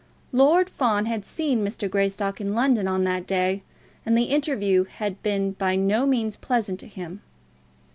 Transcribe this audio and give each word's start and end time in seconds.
Lord 0.31 0.67
Fawn 0.67 1.05
had 1.05 1.23
seen 1.25 1.63
Mr. 1.63 1.87
Greystock 1.87 2.41
in 2.41 2.55
London 2.55 2.87
on 2.87 3.03
that 3.03 3.27
day, 3.27 3.61
and 4.03 4.17
the 4.17 4.31
interview 4.33 4.85
had 4.85 5.21
been 5.21 5.51
by 5.51 5.75
no 5.75 6.07
means 6.07 6.35
pleasant 6.37 6.79
to 6.79 6.87
him. 6.87 7.21